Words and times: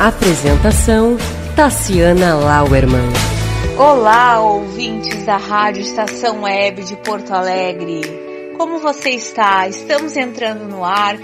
Apresentação 0.00 1.16
Tassiana 1.54 2.34
Lauerman. 2.34 3.12
Olá, 3.78 4.40
ouvintes 4.40 5.24
da 5.24 5.36
Rádio 5.36 5.82
Estação 5.82 6.42
Web 6.42 6.84
de 6.84 6.96
Porto 6.96 7.32
Alegre. 7.32 8.02
Como 8.58 8.80
você 8.80 9.10
está? 9.10 9.68
Estamos 9.68 10.16
entrando 10.16 10.68
no 10.68 10.84
ar 10.84 11.16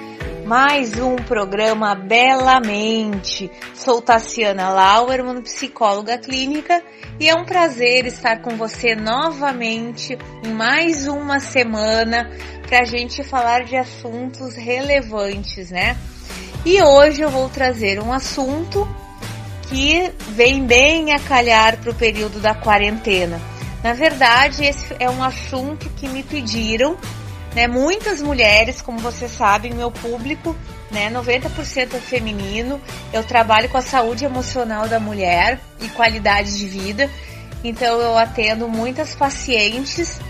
mais 0.46 0.98
um 0.98 1.16
programa 1.16 1.94
Belamente. 1.96 3.50
Sou 3.74 4.00
Tassiana 4.00 4.70
Lauerman, 4.70 5.42
psicóloga 5.42 6.16
clínica, 6.16 6.82
e 7.18 7.28
é 7.28 7.34
um 7.34 7.44
prazer 7.44 8.06
estar 8.06 8.40
com 8.40 8.56
você 8.56 8.94
novamente 8.94 10.16
em 10.44 10.52
mais 10.52 11.06
uma 11.08 11.40
semana 11.40 12.30
para 12.68 12.80
a 12.80 12.84
gente 12.84 13.24
falar 13.24 13.64
de 13.64 13.76
assuntos 13.76 14.54
relevantes, 14.54 15.70
né? 15.70 15.96
E 16.64 16.82
hoje 16.82 17.22
eu 17.22 17.30
vou 17.30 17.48
trazer 17.48 18.02
um 18.02 18.12
assunto 18.12 18.86
que 19.68 20.12
vem 20.28 20.66
bem 20.66 21.14
a 21.14 21.18
calhar 21.18 21.78
para 21.78 21.90
o 21.90 21.94
período 21.94 22.38
da 22.38 22.54
quarentena. 22.54 23.40
Na 23.82 23.94
verdade, 23.94 24.64
esse 24.64 24.94
é 24.98 25.08
um 25.08 25.22
assunto 25.22 25.88
que 25.96 26.06
me 26.06 26.22
pediram, 26.22 26.98
né? 27.54 27.66
Muitas 27.66 28.20
mulheres, 28.20 28.82
como 28.82 28.98
você 28.98 29.26
sabe, 29.26 29.72
meu 29.72 29.90
público, 29.90 30.54
né? 30.90 31.10
90% 31.10 31.94
é 31.94 31.98
feminino. 31.98 32.78
Eu 33.10 33.24
trabalho 33.24 33.70
com 33.70 33.78
a 33.78 33.82
saúde 33.82 34.26
emocional 34.26 34.86
da 34.86 35.00
mulher 35.00 35.58
e 35.80 35.88
qualidade 35.88 36.58
de 36.58 36.66
vida. 36.66 37.10
Então 37.64 38.00
eu 38.00 38.18
atendo 38.18 38.68
muitas 38.68 39.14
pacientes 39.14 40.20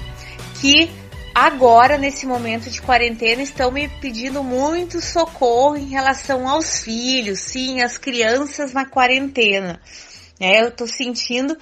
que 0.60 0.88
agora, 1.34 1.97
nesse 1.97 2.27
momento 2.27 2.70
de 2.70 2.81
quarentena, 2.83 3.42
estão 3.42 3.70
me 3.70 3.89
pedindo 4.00 4.42
muito 4.42 5.00
socorro 5.00 5.77
em 5.77 5.89
relação 5.89 6.48
aos 6.48 6.81
filhos, 6.83 7.41
sim, 7.41 7.83
as 7.83 7.97
crianças 7.97 8.73
na 8.73 8.84
quarentena. 8.84 9.81
É, 10.39 10.62
eu 10.62 10.70
tô 10.70 10.86
sentindo 10.86 11.56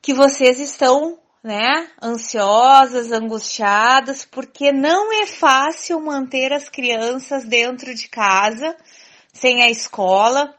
que 0.00 0.14
vocês 0.14 0.58
estão, 0.58 1.18
né, 1.42 1.88
ansiosas, 2.02 3.12
angustiadas, 3.12 4.24
porque 4.24 4.72
não 4.72 5.12
é 5.22 5.26
fácil 5.26 6.00
manter 6.00 6.52
as 6.52 6.68
crianças 6.68 7.44
dentro 7.44 7.94
de 7.94 8.08
casa, 8.08 8.76
sem 9.32 9.62
a 9.62 9.70
escola, 9.70 10.54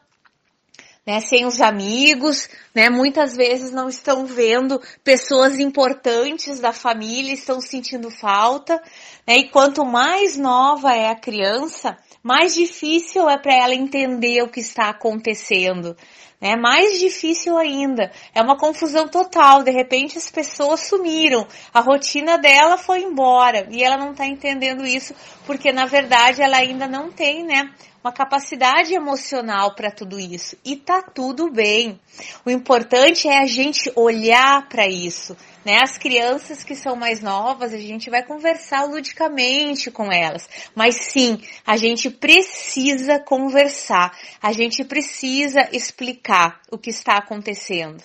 né, 1.10 1.18
sem 1.18 1.44
os 1.44 1.60
amigos, 1.60 2.48
né, 2.72 2.88
muitas 2.88 3.34
vezes 3.34 3.72
não 3.72 3.88
estão 3.88 4.26
vendo 4.26 4.80
pessoas 5.02 5.58
importantes 5.58 6.60
da 6.60 6.72
família, 6.72 7.34
estão 7.34 7.60
sentindo 7.60 8.12
falta, 8.12 8.80
né, 9.26 9.38
e 9.38 9.48
quanto 9.48 9.84
mais 9.84 10.36
nova 10.36 10.94
é 10.94 11.08
a 11.08 11.16
criança, 11.16 11.98
mais 12.22 12.54
difícil 12.54 13.28
é 13.28 13.36
para 13.36 13.56
ela 13.56 13.74
entender 13.74 14.40
o 14.42 14.48
que 14.48 14.60
está 14.60 14.88
acontecendo. 14.88 15.96
É 16.40 16.56
mais 16.56 16.98
difícil 16.98 17.58
ainda. 17.58 18.10
É 18.34 18.40
uma 18.40 18.56
confusão 18.56 19.06
total. 19.06 19.62
De 19.62 19.70
repente 19.70 20.16
as 20.16 20.30
pessoas 20.30 20.86
sumiram. 20.88 21.46
A 21.72 21.80
rotina 21.80 22.38
dela 22.38 22.78
foi 22.78 23.02
embora. 23.02 23.68
E 23.70 23.84
ela 23.84 23.98
não 23.98 24.12
está 24.12 24.26
entendendo 24.26 24.86
isso 24.86 25.14
porque 25.46 25.70
na 25.70 25.84
verdade 25.84 26.40
ela 26.40 26.56
ainda 26.56 26.86
não 26.86 27.12
tem, 27.12 27.44
né? 27.44 27.70
Uma 28.02 28.12
capacidade 28.12 28.94
emocional 28.94 29.74
para 29.74 29.90
tudo 29.90 30.18
isso 30.18 30.56
e 30.64 30.76
tá 30.76 31.02
tudo 31.02 31.50
bem. 31.50 32.00
O 32.44 32.50
importante 32.50 33.28
é 33.28 33.38
a 33.38 33.46
gente 33.46 33.92
olhar 33.94 34.68
para 34.68 34.88
isso, 34.88 35.36
né? 35.64 35.80
As 35.82 35.98
crianças 35.98 36.64
que 36.64 36.74
são 36.74 36.96
mais 36.96 37.20
novas, 37.20 37.74
a 37.74 37.78
gente 37.78 38.08
vai 38.08 38.22
conversar 38.22 38.84
ludicamente 38.84 39.90
com 39.90 40.10
elas, 40.10 40.48
mas 40.74 40.96
sim, 40.96 41.40
a 41.66 41.76
gente 41.76 42.08
precisa 42.10 43.18
conversar, 43.18 44.16
a 44.40 44.52
gente 44.52 44.82
precisa 44.84 45.68
explicar 45.72 46.60
o 46.70 46.78
que 46.78 46.90
está 46.90 47.18
acontecendo. 47.18 48.02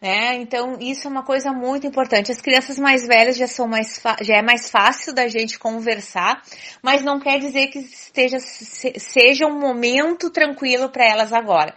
Né? 0.00 0.36
Então, 0.36 0.78
isso 0.80 1.08
é 1.08 1.10
uma 1.10 1.24
coisa 1.24 1.52
muito 1.52 1.86
importante. 1.86 2.30
As 2.30 2.40
crianças 2.40 2.78
mais 2.78 3.04
velhas 3.04 3.36
já 3.36 3.48
são 3.48 3.66
mais 3.66 4.00
já 4.20 4.36
é 4.36 4.42
mais 4.42 4.70
fácil 4.70 5.12
da 5.12 5.26
gente 5.26 5.58
conversar, 5.58 6.40
mas 6.80 7.02
não 7.02 7.18
quer 7.18 7.40
dizer 7.40 7.66
que 7.66 7.80
esteja 7.80 8.38
seja 8.38 9.46
um 9.46 9.58
momento 9.58 10.30
tranquilo 10.30 10.88
para 10.88 11.04
elas 11.04 11.32
agora. 11.32 11.74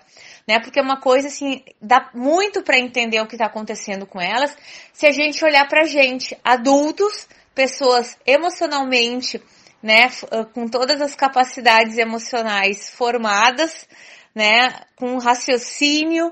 Né? 0.48 0.60
Porque 0.60 0.80
é 0.80 0.84
uma 0.84 1.00
coisa 1.00 1.30
assim, 1.30 1.64
dá 1.82 2.12
muito 2.14 2.62
para 2.62 2.78
entender 2.78 3.20
o 3.22 3.28
que 3.28 3.36
está 3.36 3.48
acontecendo 3.48 4.06
com 4.06 4.22
elas 4.22 4.56
se 4.94 5.08
a 5.08 5.12
gente 5.12 5.44
olhar 5.44 5.68
para 5.68 5.82
a 5.82 5.88
gente, 5.88 6.38
adultos, 6.44 7.28
pessoas 7.56 8.18
emocionalmente, 8.26 9.42
né, 9.82 10.10
com 10.54 10.68
todas 10.68 11.02
as 11.02 11.16
capacidades 11.16 11.98
emocionais 11.98 12.90
formadas, 12.92 13.88
né, 14.34 14.70
com 14.96 15.18
raciocínio, 15.18 16.32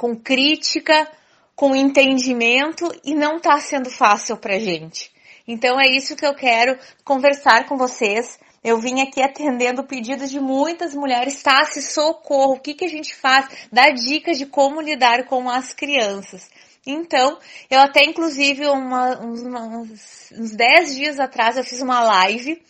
com 0.00 0.16
crítica, 0.16 1.06
com 1.54 1.76
entendimento 1.76 2.90
e 3.04 3.14
não 3.14 3.36
está 3.36 3.60
sendo 3.60 3.90
fácil 3.90 4.34
para 4.38 4.58
gente. 4.58 5.12
Então 5.46 5.78
é 5.78 5.88
isso 5.88 6.16
que 6.16 6.24
eu 6.24 6.34
quero 6.34 6.78
conversar 7.04 7.66
com 7.66 7.76
vocês. 7.76 8.38
Eu 8.64 8.78
vim 8.78 9.02
aqui 9.02 9.20
atendendo 9.20 9.84
pedidos 9.84 10.30
de 10.30 10.40
muitas 10.40 10.94
mulheres, 10.94 11.42
tá? 11.42 11.66
Se 11.66 11.82
socorro, 11.82 12.54
o 12.54 12.60
que, 12.60 12.72
que 12.72 12.86
a 12.86 12.88
gente 12.88 13.14
faz? 13.14 13.46
Dá 13.70 13.90
dicas 13.90 14.38
de 14.38 14.46
como 14.46 14.80
lidar 14.80 15.26
com 15.26 15.50
as 15.50 15.74
crianças. 15.74 16.48
Então, 16.86 17.38
eu 17.68 17.78
até 17.78 18.02
inclusive 18.02 18.66
uma, 18.68 19.22
uns, 19.22 19.42
uns, 19.42 20.32
uns 20.32 20.50
10 20.52 20.94
dias 20.94 21.20
atrás 21.20 21.58
eu 21.58 21.64
fiz 21.64 21.82
uma 21.82 22.00
live, 22.00 22.62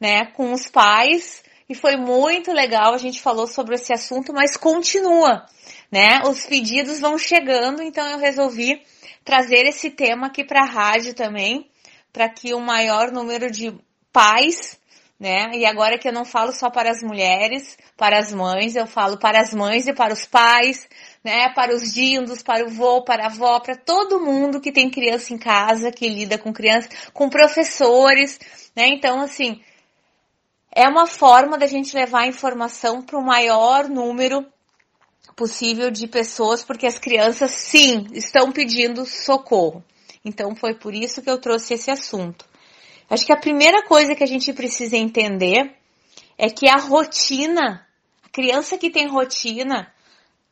né, 0.00 0.26
com 0.32 0.52
os 0.52 0.66
pais 0.66 1.40
e 1.68 1.74
foi 1.76 1.94
muito 1.94 2.50
legal. 2.50 2.94
A 2.94 2.98
gente 2.98 3.22
falou 3.22 3.46
sobre 3.46 3.76
esse 3.76 3.92
assunto, 3.92 4.32
mas 4.32 4.56
continua 4.56 5.46
né? 5.94 6.22
Os 6.24 6.44
pedidos 6.44 6.98
vão 6.98 7.16
chegando, 7.16 7.80
então 7.80 8.04
eu 8.04 8.18
resolvi 8.18 8.82
trazer 9.24 9.64
esse 9.64 9.90
tema 9.90 10.26
aqui 10.26 10.42
para 10.42 10.62
a 10.62 10.66
rádio 10.66 11.14
também, 11.14 11.70
para 12.12 12.28
que 12.28 12.52
o 12.52 12.58
maior 12.58 13.12
número 13.12 13.48
de 13.48 13.72
pais, 14.12 14.76
né? 15.20 15.52
E 15.54 15.64
agora 15.64 15.96
que 15.96 16.08
eu 16.08 16.12
não 16.12 16.24
falo 16.24 16.50
só 16.50 16.68
para 16.68 16.90
as 16.90 17.00
mulheres, 17.00 17.78
para 17.96 18.18
as 18.18 18.32
mães, 18.32 18.74
eu 18.74 18.88
falo 18.88 19.16
para 19.18 19.40
as 19.40 19.54
mães 19.54 19.86
e 19.86 19.92
para 19.92 20.12
os 20.12 20.26
pais, 20.26 20.88
né? 21.22 21.48
Para 21.50 21.72
os 21.72 21.94
dindos, 21.94 22.42
para 22.42 22.66
o 22.66 22.70
vô, 22.70 23.04
para 23.04 23.22
a 23.22 23.26
avó, 23.26 23.60
para 23.60 23.76
todo 23.76 24.18
mundo 24.18 24.60
que 24.60 24.72
tem 24.72 24.90
criança 24.90 25.32
em 25.32 25.38
casa, 25.38 25.92
que 25.92 26.08
lida 26.08 26.36
com 26.36 26.52
criança, 26.52 26.88
com 27.12 27.28
professores, 27.28 28.40
né? 28.74 28.88
Então, 28.88 29.20
assim, 29.20 29.62
é 30.74 30.88
uma 30.88 31.06
forma 31.06 31.56
da 31.56 31.68
gente 31.68 31.94
levar 31.94 32.26
informação 32.26 33.00
para 33.00 33.16
o 33.16 33.24
maior 33.24 33.88
número 33.88 34.44
possível 35.36 35.90
de 35.90 36.06
pessoas, 36.06 36.62
porque 36.62 36.86
as 36.86 36.98
crianças, 36.98 37.50
sim, 37.50 38.06
estão 38.12 38.52
pedindo 38.52 39.04
socorro. 39.04 39.84
Então 40.24 40.54
foi 40.54 40.74
por 40.74 40.94
isso 40.94 41.20
que 41.22 41.30
eu 41.30 41.38
trouxe 41.38 41.74
esse 41.74 41.90
assunto. 41.90 42.46
Acho 43.10 43.26
que 43.26 43.32
a 43.32 43.40
primeira 43.40 43.82
coisa 43.86 44.14
que 44.14 44.24
a 44.24 44.26
gente 44.26 44.52
precisa 44.52 44.96
entender 44.96 45.74
é 46.38 46.48
que 46.48 46.68
a 46.68 46.76
rotina, 46.76 47.86
a 48.24 48.28
criança 48.30 48.78
que 48.78 48.90
tem 48.90 49.06
rotina, 49.06 49.92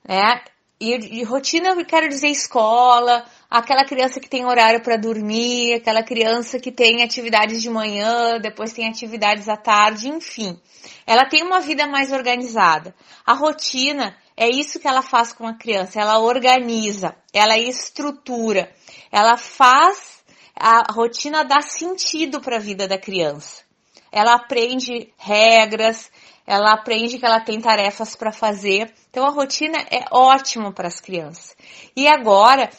né? 0.06 0.43
E, 0.79 1.20
e 1.20 1.23
rotina 1.23 1.70
eu 1.70 1.87
quero 1.87 2.08
dizer 2.08 2.29
escola, 2.29 3.25
aquela 3.58 3.84
criança 3.84 4.19
que 4.19 4.31
tem 4.31 4.46
horário 4.46 4.82
para 4.82 4.96
dormir, 4.96 5.75
aquela 5.75 6.02
criança 6.02 6.58
que 6.58 6.72
tem 6.72 7.02
atividades 7.02 7.60
de 7.60 7.69
manhã, 7.69 8.38
depois 8.40 8.72
tem 8.72 8.88
atividades 8.88 9.46
à 9.46 9.58
tarde, 9.58 10.08
enfim. 10.08 10.58
Ela 11.06 11.26
tem 11.26 11.43
uma 11.43 11.60
vida 11.60 11.87
mais 11.87 12.12
organizada. 12.12 12.94
A 13.26 13.34
rotina 13.34 14.16
é 14.34 14.49
isso 14.49 14.81
que 14.81 14.88
ela 14.88 15.02
faz 15.02 15.34
com 15.34 15.46
a 15.46 15.52
criança. 15.52 16.00
Ela 16.00 16.19
organiza, 16.19 17.14
ela 17.31 17.58
estrutura, 17.58 18.72
ela 19.10 19.37
faz 19.37 20.25
a 20.56 20.90
rotina 20.90 21.44
dar 21.44 21.62
sentido 21.62 22.40
para 22.40 22.56
a 22.56 22.60
vida 22.60 22.88
da 22.88 22.96
criança. 22.96 23.64
Ela 24.10 24.34
aprende 24.34 25.12
regras, 25.19 26.10
ela 26.46 26.72
aprende 26.72 27.19
que 27.19 27.26
ela 27.26 27.40
tem 27.40 27.60
tarefas 27.60 28.16
para 28.16 28.32
fazer. 28.32 28.94
Então 29.10 29.26
a 29.26 29.31
rotina 29.31 29.78
é 29.90 30.06
ótima 30.10 30.72
para 30.72 30.88
as 30.88 31.00
crianças. 31.00 31.55
E 31.94 32.08
agora 32.08 32.70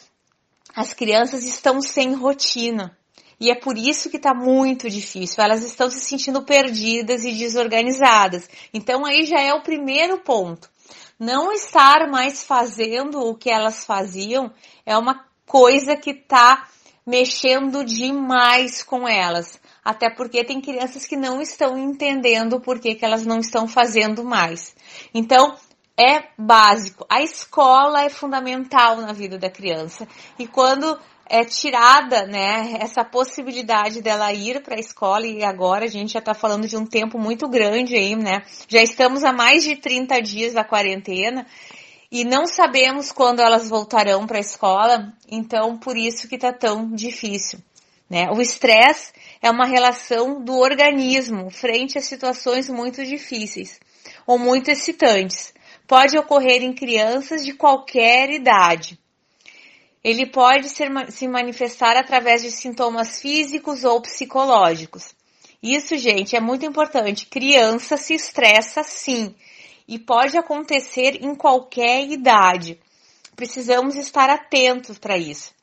as 0.74 0.92
crianças 0.92 1.44
estão 1.44 1.80
sem 1.80 2.14
rotina. 2.14 2.96
E 3.38 3.50
é 3.50 3.54
por 3.54 3.76
isso 3.76 4.10
que 4.10 4.16
está 4.16 4.32
muito 4.32 4.88
difícil. 4.88 5.42
Elas 5.42 5.62
estão 5.62 5.90
se 5.90 6.00
sentindo 6.00 6.42
perdidas 6.42 7.24
e 7.24 7.32
desorganizadas. 7.32 8.48
Então 8.72 9.04
aí 9.04 9.24
já 9.24 9.40
é 9.40 9.52
o 9.52 9.62
primeiro 9.62 10.18
ponto. 10.20 10.70
Não 11.18 11.52
estar 11.52 12.08
mais 12.10 12.42
fazendo 12.42 13.20
o 13.20 13.34
que 13.34 13.50
elas 13.50 13.84
faziam 13.84 14.52
é 14.84 14.96
uma 14.96 15.24
coisa 15.46 15.96
que 15.96 16.10
está 16.10 16.68
mexendo 17.06 17.84
demais 17.84 18.82
com 18.82 19.06
elas. 19.06 19.60
Até 19.84 20.08
porque 20.08 20.42
tem 20.42 20.60
crianças 20.60 21.06
que 21.06 21.16
não 21.16 21.42
estão 21.42 21.76
entendendo 21.76 22.60
por 22.60 22.80
que, 22.80 22.94
que 22.94 23.04
elas 23.04 23.26
não 23.26 23.38
estão 23.38 23.68
fazendo 23.68 24.24
mais. 24.24 24.74
Então, 25.12 25.54
é 25.96 26.24
básico. 26.36 27.06
A 27.08 27.22
escola 27.22 28.02
é 28.02 28.08
fundamental 28.08 28.96
na 28.96 29.12
vida 29.12 29.38
da 29.38 29.48
criança. 29.48 30.06
E 30.38 30.46
quando 30.46 30.98
é 31.26 31.44
tirada, 31.44 32.26
né, 32.26 32.76
essa 32.80 33.04
possibilidade 33.04 34.02
dela 34.02 34.32
ir 34.32 34.62
para 34.62 34.76
a 34.76 34.80
escola 34.80 35.26
e 35.26 35.42
agora 35.42 35.84
a 35.84 35.88
gente 35.88 36.12
já 36.12 36.18
está 36.18 36.34
falando 36.34 36.68
de 36.68 36.76
um 36.76 36.84
tempo 36.84 37.18
muito 37.18 37.48
grande 37.48 37.96
aí, 37.96 38.14
né? 38.14 38.42
Já 38.68 38.82
estamos 38.82 39.24
há 39.24 39.32
mais 39.32 39.64
de 39.64 39.76
30 39.76 40.20
dias 40.20 40.52
da 40.52 40.64
quarentena 40.64 41.46
e 42.10 42.24
não 42.24 42.46
sabemos 42.46 43.10
quando 43.10 43.40
elas 43.40 43.68
voltarão 43.68 44.26
para 44.26 44.36
a 44.36 44.40
escola, 44.40 45.12
então 45.28 45.78
por 45.78 45.96
isso 45.96 46.28
que 46.28 46.34
está 46.34 46.52
tão 46.52 46.92
difícil, 46.92 47.58
né? 48.08 48.30
O 48.30 48.42
estresse 48.42 49.12
é 49.40 49.50
uma 49.50 49.66
relação 49.66 50.44
do 50.44 50.58
organismo 50.58 51.50
frente 51.50 51.96
a 51.96 52.02
situações 52.02 52.68
muito 52.68 53.02
difíceis 53.04 53.80
ou 54.26 54.38
muito 54.38 54.70
excitantes. 54.70 55.53
Pode 55.86 56.18
ocorrer 56.18 56.62
em 56.62 56.72
crianças 56.72 57.44
de 57.44 57.52
qualquer 57.52 58.30
idade. 58.30 58.98
Ele 60.02 60.26
pode 60.26 60.68
ser, 60.68 60.90
se 61.10 61.26
manifestar 61.26 61.96
através 61.96 62.42
de 62.42 62.50
sintomas 62.50 63.20
físicos 63.20 63.84
ou 63.84 64.00
psicológicos. 64.00 65.14
Isso, 65.62 65.96
gente, 65.96 66.36
é 66.36 66.40
muito 66.40 66.66
importante. 66.66 67.26
Criança 67.26 67.96
se 67.96 68.14
estressa 68.14 68.82
sim 68.82 69.34
e 69.88 69.98
pode 69.98 70.36
acontecer 70.36 71.22
em 71.22 71.34
qualquer 71.34 72.06
idade. 72.10 72.78
Precisamos 73.34 73.96
estar 73.96 74.28
atentos 74.30 74.98
para 74.98 75.16
isso. 75.16 75.54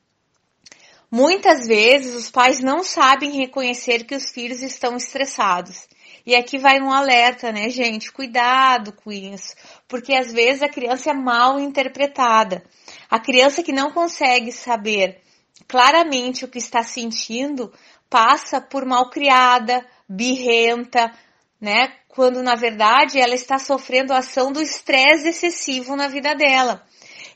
Muitas 1.09 1.67
vezes 1.67 2.15
os 2.15 2.31
pais 2.31 2.59
não 2.59 2.83
sabem 2.83 3.31
reconhecer 3.31 4.05
que 4.05 4.15
os 4.15 4.31
filhos 4.31 4.61
estão 4.61 4.95
estressados. 4.95 5.87
E 6.25 6.35
aqui 6.35 6.57
vai 6.57 6.79
um 6.79 6.91
alerta, 6.91 7.51
né, 7.51 7.69
gente? 7.69 8.11
Cuidado 8.11 8.93
com 8.93 9.11
isso, 9.11 9.55
porque 9.87 10.13
às 10.13 10.31
vezes 10.31 10.61
a 10.61 10.69
criança 10.69 11.11
é 11.11 11.13
mal 11.13 11.59
interpretada. 11.59 12.63
A 13.09 13.19
criança 13.19 13.63
que 13.63 13.71
não 13.71 13.91
consegue 13.91 14.51
saber 14.51 15.21
claramente 15.67 16.45
o 16.45 16.47
que 16.47 16.59
está 16.59 16.83
sentindo 16.83 17.71
passa 18.09 18.59
por 18.59 18.85
mal 18.85 19.09
criada, 19.09 19.85
birrenta, 20.07 21.11
né? 21.59 21.93
Quando 22.07 22.43
na 22.43 22.55
verdade 22.55 23.19
ela 23.19 23.33
está 23.33 23.57
sofrendo 23.57 24.13
a 24.13 24.17
ação 24.17 24.51
do 24.51 24.61
estresse 24.61 25.29
excessivo 25.29 25.95
na 25.95 26.07
vida 26.07 26.35
dela. 26.35 26.85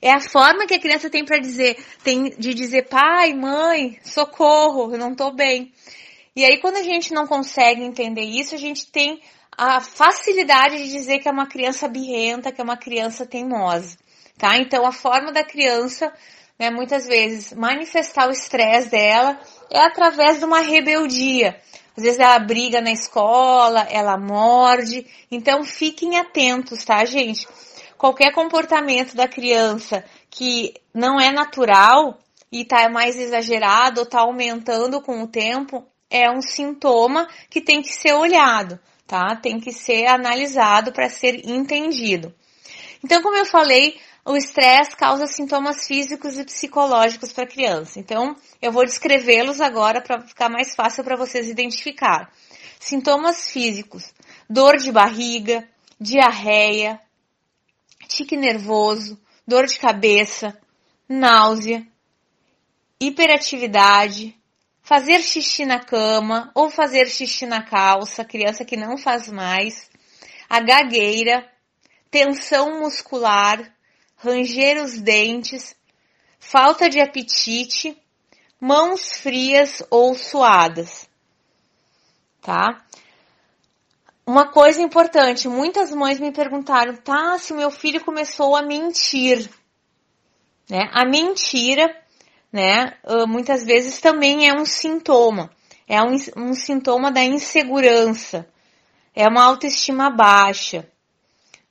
É 0.01 0.11
a 0.11 0.19
forma 0.19 0.67
que 0.67 0.73
a 0.73 0.79
criança 0.79 1.09
tem 1.09 1.23
para 1.23 1.39
dizer, 1.39 1.77
tem 2.03 2.29
de 2.37 2.53
dizer 2.53 2.87
pai, 2.89 3.33
mãe, 3.33 3.97
socorro, 4.03 4.91
eu 4.91 4.99
não 4.99 5.13
estou 5.13 5.33
bem. 5.33 5.71
E 6.35 6.43
aí 6.43 6.59
quando 6.59 6.75
a 6.75 6.83
gente 6.83 7.13
não 7.13 7.25
consegue 7.25 7.81
entender 7.81 8.23
isso, 8.23 8.55
a 8.55 8.57
gente 8.57 8.91
tem 8.91 9.21
a 9.57 9.79
facilidade 9.79 10.77
de 10.77 10.91
dizer 10.91 11.19
que 11.19 11.29
é 11.29 11.31
uma 11.31 11.47
criança 11.47 11.87
birrenta, 11.87 12.51
que 12.51 12.59
é 12.59 12.63
uma 12.63 12.75
criança 12.75 13.25
teimosa, 13.25 13.97
tá? 14.37 14.57
Então 14.57 14.85
a 14.85 14.91
forma 14.91 15.31
da 15.31 15.45
criança, 15.45 16.11
né, 16.59 16.69
muitas 16.69 17.07
vezes 17.07 17.53
manifestar 17.53 18.27
o 18.27 18.33
estresse 18.33 18.89
dela 18.89 19.39
é 19.71 19.79
através 19.79 20.39
de 20.39 20.45
uma 20.45 20.59
rebeldia. 20.59 21.57
Às 21.95 22.03
vezes 22.03 22.19
ela 22.19 22.37
briga 22.39 22.81
na 22.81 22.91
escola, 22.91 23.87
ela 23.89 24.17
morde. 24.17 25.07
Então 25.31 25.63
fiquem 25.63 26.17
atentos, 26.19 26.83
tá, 26.83 27.05
gente? 27.05 27.47
Qualquer 27.97 28.33
comportamento 28.33 29.15
da 29.15 29.27
criança 29.27 30.03
que 30.29 30.73
não 30.93 31.17
é 31.17 31.31
natural 31.31 32.19
e 32.51 32.65
tá 32.65 32.89
mais 32.89 33.17
exagerado 33.17 34.01
ou 34.01 34.05
tá 34.05 34.19
aumentando 34.19 35.01
com 35.01 35.23
o 35.23 35.27
tempo, 35.27 35.85
é 36.15 36.31
um 36.31 36.41
sintoma 36.41 37.27
que 37.49 37.59
tem 37.59 37.81
que 37.81 37.91
ser 37.91 38.13
olhado, 38.13 38.79
tá? 39.05 39.35
Tem 39.35 39.59
que 39.59 39.71
ser 39.71 40.07
analisado 40.07 40.93
para 40.93 41.09
ser 41.09 41.47
entendido. 41.47 42.33
Então, 43.03 43.21
como 43.21 43.37
eu 43.37 43.45
falei, 43.45 43.99
o 44.25 44.35
estresse 44.35 44.95
causa 44.95 45.27
sintomas 45.27 45.85
físicos 45.85 46.39
e 46.39 46.43
psicológicos 46.43 47.31
para 47.31 47.43
a 47.43 47.47
criança. 47.47 47.99
Então, 47.99 48.35
eu 48.61 48.71
vou 48.71 48.83
descrevê-los 48.83 49.61
agora 49.61 50.01
para 50.01 50.21
ficar 50.21 50.49
mais 50.49 50.73
fácil 50.73 51.03
para 51.03 51.15
vocês 51.15 51.47
identificar. 51.47 52.31
Sintomas 52.79 53.51
físicos: 53.51 54.13
dor 54.49 54.77
de 54.77 54.91
barriga, 54.91 55.67
diarreia, 55.99 56.99
tique 58.07 58.35
nervoso, 58.35 59.19
dor 59.47 59.67
de 59.67 59.77
cabeça, 59.77 60.57
náusea, 61.07 61.85
hiperatividade, 62.99 64.34
fazer 64.85 65.23
xixi 65.23 65.65
na 65.65 65.79
cama 65.79 66.51
ou 66.53 66.69
fazer 66.69 67.07
xixi 67.07 67.47
na 67.47 67.63
calça, 67.63 68.23
criança 68.23 68.63
que 68.63 68.77
não 68.77 68.99
faz 68.99 69.27
mais, 69.27 69.89
a 70.47 70.59
gagueira, 70.61 71.43
tensão 72.11 72.79
muscular, 72.79 73.73
ranger 74.15 74.83
os 74.83 74.99
dentes, 74.99 75.75
falta 76.39 76.87
de 76.87 77.01
apetite, 77.01 77.97
mãos 78.61 79.17
frias 79.17 79.81
ou 79.89 80.13
suadas. 80.13 81.09
Tá? 82.39 82.85
Uma 84.23 84.51
coisa 84.51 84.79
importante, 84.79 85.47
muitas 85.47 85.91
mães 85.91 86.19
me 86.19 86.31
perguntaram, 86.31 86.95
tá, 86.95 87.39
se 87.39 87.53
o 87.53 87.57
meu 87.57 87.71
filho 87.71 88.05
começou 88.05 88.55
a 88.55 88.61
mentir. 88.61 89.49
Né? 90.69 90.87
A 90.93 91.03
mentira, 91.05 92.04
né, 92.55 92.93
muitas 93.27 93.65
vezes 93.65 93.99
também 93.99 94.47
é 94.47 94.53
um 94.53 94.65
sintoma. 94.65 95.51
É 95.85 96.01
um, 96.01 96.15
um 96.37 96.53
sintoma 96.53 97.11
da 97.11 97.21
insegurança. 97.21 98.47
É 99.13 99.27
uma 99.27 99.43
autoestima 99.43 100.09
baixa. 100.09 100.87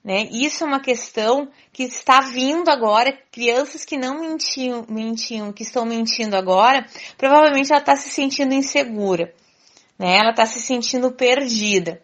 Né? 0.04 0.28
Isso 0.30 0.62
é 0.62 0.66
uma 0.66 0.80
questão 0.80 1.48
que 1.72 1.84
está 1.84 2.20
vindo 2.20 2.68
agora, 2.68 3.18
crianças 3.32 3.86
que 3.86 3.96
não 3.96 4.20
mentiam, 4.20 4.84
mentiam, 4.86 5.50
que 5.54 5.62
estão 5.62 5.86
mentindo 5.86 6.36
agora, 6.36 6.86
provavelmente 7.16 7.72
ela 7.72 7.80
está 7.80 7.96
se 7.96 8.10
sentindo 8.10 8.52
insegura, 8.52 9.32
né? 9.98 10.18
Ela 10.18 10.32
está 10.32 10.44
se 10.44 10.60
sentindo 10.60 11.10
perdida. 11.12 12.02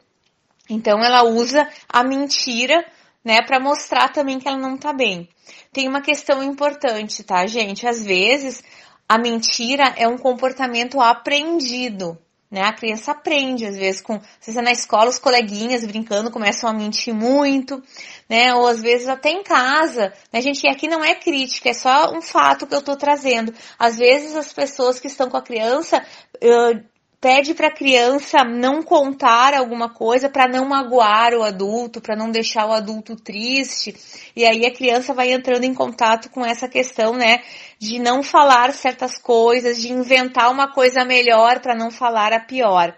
Então 0.70 1.04
ela 1.04 1.22
usa 1.24 1.68
a 1.86 2.02
mentira, 2.02 2.82
né, 3.24 3.42
para 3.42 3.60
mostrar 3.60 4.08
também 4.08 4.38
que 4.38 4.48
ela 4.48 4.58
não 4.58 4.74
está 4.74 4.92
bem. 4.92 5.28
Tem 5.72 5.88
uma 5.88 6.00
questão 6.00 6.42
importante, 6.42 7.22
tá, 7.22 7.46
gente? 7.46 7.86
Às 7.86 8.04
vezes 8.04 8.62
a 9.08 9.18
mentira 9.18 9.94
é 9.96 10.06
um 10.06 10.16
comportamento 10.16 11.00
aprendido, 11.00 12.16
né? 12.50 12.62
A 12.62 12.72
criança 12.72 13.12
aprende, 13.12 13.64
às 13.64 13.76
vezes, 13.76 14.00
com, 14.00 14.14
às 14.14 14.46
vezes 14.46 14.62
na 14.62 14.72
escola, 14.72 15.08
os 15.08 15.20
coleguinhas 15.20 15.84
brincando 15.84 16.30
começam 16.30 16.68
a 16.68 16.72
mentir 16.72 17.14
muito, 17.14 17.80
né? 18.28 18.52
Ou 18.54 18.66
às 18.66 18.80
vezes 18.80 19.08
até 19.08 19.30
em 19.30 19.42
casa, 19.42 20.12
né, 20.32 20.40
gente? 20.40 20.64
E 20.64 20.68
aqui 20.68 20.88
não 20.88 21.04
é 21.04 21.14
crítica, 21.14 21.70
é 21.70 21.72
só 21.72 22.12
um 22.12 22.20
fato 22.20 22.66
que 22.66 22.74
eu 22.74 22.82
tô 22.82 22.96
trazendo. 22.96 23.54
Às 23.78 23.98
vezes 23.98 24.34
as 24.34 24.52
pessoas 24.52 24.98
que 24.98 25.06
estão 25.06 25.30
com 25.30 25.36
a 25.36 25.42
criança 25.42 26.04
uh, 26.42 26.84
pede 27.20 27.52
para 27.52 27.68
a 27.68 27.74
criança 27.74 28.42
não 28.44 28.82
contar 28.82 29.52
alguma 29.52 29.90
coisa 29.90 30.28
para 30.28 30.48
não 30.48 30.64
magoar 30.64 31.34
o 31.34 31.42
adulto, 31.42 32.00
para 32.00 32.16
não 32.16 32.30
deixar 32.30 32.66
o 32.66 32.72
adulto 32.72 33.14
triste. 33.14 33.94
E 34.34 34.44
aí 34.44 34.64
a 34.64 34.72
criança 34.72 35.12
vai 35.12 35.30
entrando 35.30 35.64
em 35.64 35.74
contato 35.74 36.30
com 36.30 36.44
essa 36.44 36.66
questão, 36.66 37.14
né, 37.14 37.42
de 37.78 37.98
não 37.98 38.22
falar 38.22 38.72
certas 38.72 39.18
coisas, 39.18 39.80
de 39.80 39.92
inventar 39.92 40.50
uma 40.50 40.72
coisa 40.72 41.04
melhor 41.04 41.60
para 41.60 41.74
não 41.74 41.90
falar 41.90 42.32
a 42.32 42.40
pior. 42.40 42.96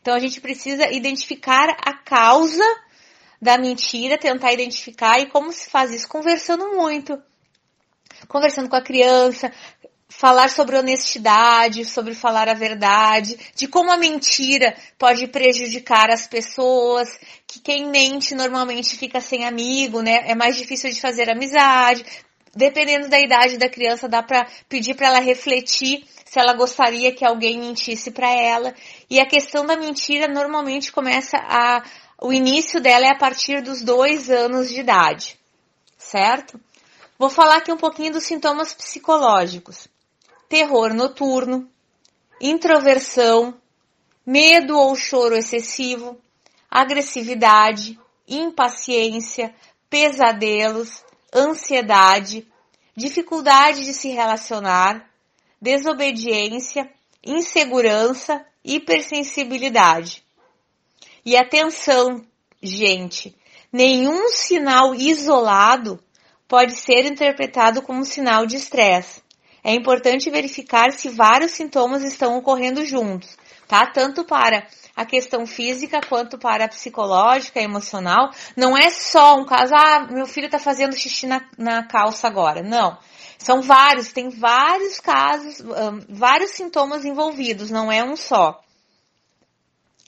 Então 0.00 0.14
a 0.14 0.18
gente 0.18 0.40
precisa 0.40 0.90
identificar 0.90 1.68
a 1.84 1.92
causa 1.92 2.64
da 3.40 3.58
mentira, 3.58 4.16
tentar 4.16 4.54
identificar 4.54 5.18
e 5.18 5.26
como 5.26 5.52
se 5.52 5.68
faz 5.68 5.92
isso 5.92 6.08
conversando 6.08 6.74
muito 6.74 7.20
conversando 8.28 8.68
com 8.68 8.76
a 8.76 8.82
criança, 8.82 9.52
falar 10.08 10.50
sobre 10.50 10.76
honestidade, 10.76 11.84
sobre 11.84 12.14
falar 12.14 12.48
a 12.48 12.54
verdade, 12.54 13.36
de 13.54 13.66
como 13.66 13.90
a 13.90 13.96
mentira 13.96 14.74
pode 14.98 15.26
prejudicar 15.26 16.10
as 16.10 16.26
pessoas, 16.26 17.18
que 17.46 17.60
quem 17.60 17.90
mente 17.90 18.34
normalmente 18.34 18.96
fica 18.96 19.20
sem 19.20 19.44
amigo, 19.44 20.02
né? 20.02 20.22
É 20.26 20.34
mais 20.34 20.56
difícil 20.56 20.90
de 20.90 21.00
fazer 21.00 21.30
amizade. 21.30 22.04
Dependendo 22.54 23.08
da 23.08 23.18
idade 23.18 23.58
da 23.58 23.68
criança, 23.68 24.08
dá 24.08 24.22
para 24.22 24.46
pedir 24.68 24.94
para 24.94 25.08
ela 25.08 25.20
refletir 25.20 26.04
se 26.24 26.38
ela 26.38 26.54
gostaria 26.54 27.12
que 27.12 27.24
alguém 27.24 27.58
mentisse 27.58 28.10
para 28.10 28.30
ela. 28.30 28.74
E 29.10 29.18
a 29.18 29.26
questão 29.26 29.66
da 29.66 29.76
mentira 29.76 30.28
normalmente 30.28 30.92
começa 30.92 31.36
a 31.36 31.82
o 32.22 32.32
início 32.32 32.80
dela 32.80 33.06
é 33.06 33.10
a 33.10 33.18
partir 33.18 33.60
dos 33.60 33.82
dois 33.82 34.30
anos 34.30 34.70
de 34.70 34.80
idade, 34.80 35.38
certo? 35.98 36.58
Vou 37.18 37.28
falar 37.28 37.56
aqui 37.56 37.72
um 37.72 37.76
pouquinho 37.76 38.12
dos 38.12 38.24
sintomas 38.24 38.72
psicológicos 38.72 39.88
terror 40.54 40.94
noturno, 40.94 41.68
introversão, 42.40 43.60
medo 44.24 44.78
ou 44.78 44.94
choro 44.94 45.36
excessivo, 45.36 46.16
agressividade, 46.70 47.98
impaciência, 48.28 49.52
pesadelos, 49.90 51.04
ansiedade, 51.34 52.46
dificuldade 52.94 53.84
de 53.84 53.92
se 53.92 54.10
relacionar, 54.10 55.10
desobediência, 55.60 56.88
insegurança, 57.26 58.46
hipersensibilidade. 58.64 60.22
E 61.26 61.36
atenção, 61.36 62.24
gente, 62.62 63.36
nenhum 63.72 64.28
sinal 64.28 64.94
isolado 64.94 65.98
pode 66.46 66.76
ser 66.76 67.06
interpretado 67.06 67.82
como 67.82 68.04
sinal 68.04 68.46
de 68.46 68.54
estresse. 68.54 69.23
É 69.64 69.72
importante 69.74 70.30
verificar 70.30 70.92
se 70.92 71.08
vários 71.08 71.52
sintomas 71.52 72.02
estão 72.02 72.36
ocorrendo 72.36 72.84
juntos, 72.84 73.34
tá? 73.66 73.86
Tanto 73.86 74.22
para 74.22 74.66
a 74.94 75.06
questão 75.06 75.46
física 75.46 76.02
quanto 76.06 76.38
para 76.38 76.66
a 76.66 76.68
psicológica, 76.68 77.60
emocional. 77.60 78.30
Não 78.54 78.76
é 78.76 78.90
só 78.90 79.36
um 79.38 79.46
caso, 79.46 79.74
ah, 79.74 80.06
meu 80.10 80.26
filho 80.26 80.46
está 80.46 80.58
fazendo 80.58 80.94
xixi 80.94 81.26
na, 81.26 81.48
na 81.56 81.82
calça 81.82 82.28
agora. 82.28 82.62
Não. 82.62 82.98
São 83.38 83.62
vários, 83.62 84.12
tem 84.12 84.28
vários 84.28 85.00
casos, 85.00 85.60
um, 85.60 86.14
vários 86.14 86.50
sintomas 86.50 87.04
envolvidos, 87.04 87.70
não 87.70 87.90
é 87.90 88.04
um 88.04 88.16
só. 88.16 88.60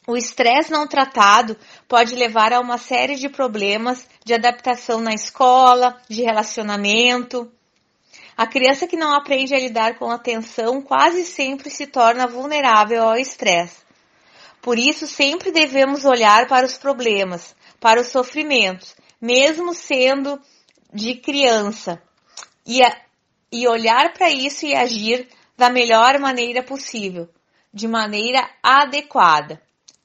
O 0.06 0.16
estresse 0.16 0.70
não 0.70 0.86
tratado 0.86 1.56
pode 1.88 2.14
levar 2.14 2.52
a 2.52 2.60
uma 2.60 2.78
série 2.78 3.16
de 3.16 3.28
problemas 3.28 4.06
de 4.24 4.34
adaptação 4.34 5.00
na 5.00 5.12
escola, 5.12 6.00
de 6.08 6.22
relacionamento. 6.22 7.50
A 8.36 8.46
criança 8.46 8.86
que 8.86 8.96
não 8.96 9.14
aprende 9.14 9.54
a 9.54 9.58
lidar 9.58 9.98
com 9.98 10.10
a 10.10 10.18
tensão 10.18 10.82
quase 10.82 11.24
sempre 11.24 11.70
se 11.70 11.86
torna 11.86 12.26
vulnerável 12.26 13.02
ao 13.02 13.16
estresse. 13.16 13.86
Por 14.60 14.78
isso, 14.78 15.06
sempre 15.06 15.50
devemos 15.50 16.04
olhar 16.04 16.46
para 16.46 16.66
os 16.66 16.76
problemas, 16.76 17.56
para 17.80 18.00
os 18.00 18.08
sofrimentos, 18.08 18.94
mesmo 19.20 19.72
sendo 19.72 20.38
de 20.92 21.14
criança, 21.14 22.02
e, 22.66 22.82
a, 22.82 22.94
e 23.50 23.66
olhar 23.66 24.12
para 24.12 24.28
isso 24.28 24.66
e 24.66 24.74
agir 24.74 25.28
da 25.56 25.70
melhor 25.70 26.18
maneira 26.18 26.62
possível, 26.62 27.28
de 27.72 27.88
maneira 27.88 28.50
adequada. 28.62 29.62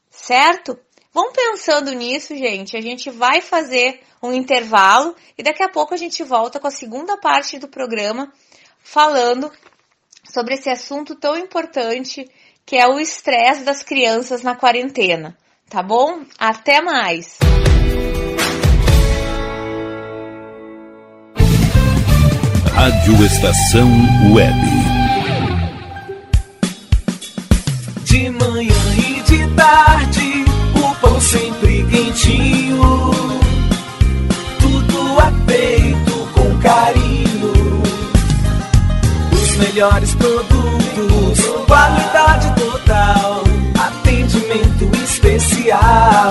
Certo? 0.09 0.79
Vão 1.13 1.33
pensando 1.33 1.91
nisso, 1.91 2.35
gente. 2.35 2.77
A 2.77 2.81
gente 2.81 3.09
vai 3.09 3.41
fazer 3.41 4.01
um 4.23 4.31
intervalo 4.31 5.15
e 5.37 5.43
daqui 5.43 5.61
a 5.61 5.69
pouco 5.69 5.93
a 5.93 5.97
gente 5.97 6.23
volta 6.23 6.59
com 6.59 6.67
a 6.67 6.71
segunda 6.71 7.17
parte 7.17 7.59
do 7.59 7.67
programa 7.67 8.31
falando 8.79 9.51
sobre 10.23 10.53
esse 10.53 10.69
assunto 10.69 11.15
tão 11.15 11.37
importante 11.37 12.29
que 12.65 12.77
é 12.77 12.87
o 12.87 12.99
estresse 12.99 13.63
das 13.63 13.83
crianças 13.83 14.41
na 14.41 14.55
quarentena. 14.55 15.37
Tá 15.69 15.83
bom? 15.83 16.21
Até 16.37 16.81
mais! 16.81 17.37
Rádio 22.73 23.25
Estação 23.25 23.89
Web. 24.33 24.55
De 28.03 28.29
manhã 28.29 28.73
e 28.97 29.21
de 29.21 29.55
tarde, 29.55 30.10
pão 31.01 31.19
sempre 31.19 31.83
quentinho. 31.85 33.11
Tudo 34.59 35.19
é 35.19 35.51
feito 35.51 36.11
com 36.33 36.57
carinho. 36.59 37.81
Os 39.33 39.55
melhores 39.57 40.15
produtos, 40.15 41.39
qualidade 41.67 42.53
total, 42.55 43.43
atendimento 43.77 45.03
especial. 45.03 46.30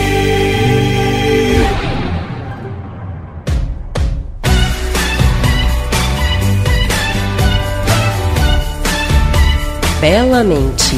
Belamente. 10.01 10.95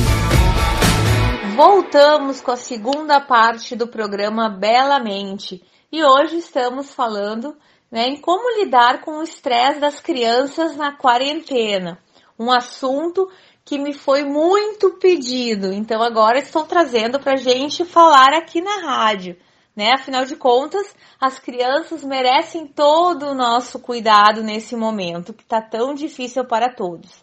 Voltamos 1.57 2.39
com 2.39 2.51
a 2.51 2.55
segunda 2.55 3.19
parte 3.19 3.75
do 3.75 3.85
programa 3.85 4.47
Belamente 4.47 5.61
e 5.91 6.01
hoje 6.01 6.37
estamos 6.37 6.93
falando 6.93 7.53
né, 7.91 8.07
em 8.07 8.15
como 8.15 8.61
lidar 8.61 9.01
com 9.01 9.17
o 9.17 9.23
estresse 9.23 9.81
das 9.81 9.99
crianças 9.99 10.77
na 10.77 10.93
quarentena. 10.93 11.99
Um 12.39 12.49
assunto 12.49 13.29
que 13.65 13.77
me 13.77 13.91
foi 13.91 14.23
muito 14.23 14.91
pedido, 14.91 15.73
então 15.73 16.01
agora 16.01 16.39
estou 16.39 16.63
trazendo 16.63 17.19
para 17.19 17.33
a 17.33 17.35
gente 17.37 17.83
falar 17.83 18.33
aqui 18.33 18.61
na 18.61 18.77
rádio. 18.77 19.35
Né? 19.75 19.91
Afinal 19.91 20.23
de 20.23 20.37
contas, 20.37 20.95
as 21.19 21.37
crianças 21.39 22.05
merecem 22.05 22.65
todo 22.65 23.23
o 23.23 23.35
nosso 23.35 23.79
cuidado 23.79 24.41
nesse 24.41 24.77
momento 24.77 25.33
que 25.33 25.43
está 25.43 25.61
tão 25.61 25.93
difícil 25.93 26.45
para 26.45 26.73
todos. 26.73 27.22